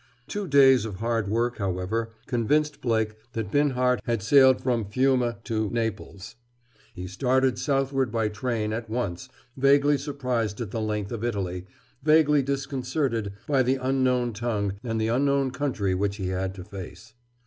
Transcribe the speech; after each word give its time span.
Two 0.27 0.47
days 0.47 0.83
of 0.83 0.95
hard 0.95 1.27
work, 1.27 1.59
however, 1.59 2.09
convinced 2.25 2.81
Blake 2.81 3.13
that 3.33 3.51
Binhart 3.51 3.99
had 4.05 4.23
sailed 4.23 4.59
from 4.59 4.85
Fiume 4.89 5.35
to 5.43 5.69
Naples. 5.69 6.37
He 6.95 7.05
started 7.05 7.59
southward 7.59 8.11
by 8.11 8.29
train, 8.29 8.73
at 8.73 8.89
once, 8.89 9.29
vaguely 9.55 9.99
surprised 9.99 10.59
at 10.59 10.71
the 10.71 10.81
length 10.81 11.11
of 11.11 11.23
Italy, 11.23 11.67
vaguely 12.01 12.41
disconcerted 12.41 13.33
by 13.45 13.61
the 13.61 13.75
unknown 13.75 14.33
tongue 14.33 14.73
and 14.83 14.99
the 14.99 15.07
unknown 15.09 15.51
country 15.51 15.93
which 15.93 16.15
he 16.15 16.29
had 16.29 16.55
to 16.55 16.63
face. 16.63 17.13